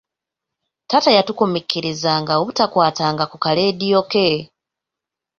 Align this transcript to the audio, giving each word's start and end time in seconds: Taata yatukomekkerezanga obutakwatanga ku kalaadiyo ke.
Taata 0.89 1.09
yatukomekkerezanga 1.17 2.33
obutakwatanga 2.41 3.23
ku 3.31 3.37
kalaadiyo 3.43 4.01
ke. 4.11 4.27